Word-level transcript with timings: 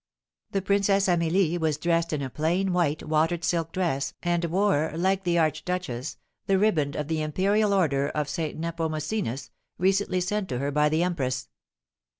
The 0.49 0.63
Princess 0.63 1.07
Amelie 1.07 1.59
was 1.59 1.77
dressed 1.77 2.11
in 2.11 2.23
a 2.23 2.29
plain 2.31 2.73
white 2.73 3.03
watered 3.03 3.43
silk 3.43 3.71
dress, 3.71 4.15
and 4.23 4.43
wore, 4.45 4.93
like 4.95 5.25
the 5.25 5.37
archduchess, 5.37 6.17
the 6.47 6.57
riband 6.57 6.95
of 6.95 7.07
the 7.07 7.21
imperial 7.21 7.71
order 7.71 8.09
of 8.09 8.27
St. 8.27 8.57
Nepomucenus 8.59 9.51
recently 9.77 10.19
sent 10.19 10.49
to 10.49 10.57
her 10.57 10.71
by 10.71 10.89
the 10.89 11.03
empress. 11.03 11.49